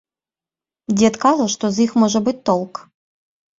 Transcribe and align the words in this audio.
Дзед 0.97 1.15
кажа, 1.27 1.45
што 1.55 1.65
з 1.77 1.85
іх 1.85 1.91
можа 2.07 2.19
быць 2.31 2.37
толк. 2.53 2.85